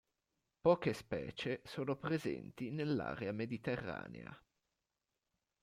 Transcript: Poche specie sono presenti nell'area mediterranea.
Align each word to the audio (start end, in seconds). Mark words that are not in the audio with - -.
Poche 0.61 0.93
specie 0.93 1.61
sono 1.63 1.95
presenti 1.95 2.71
nell'area 2.71 3.31
mediterranea. 3.31 4.35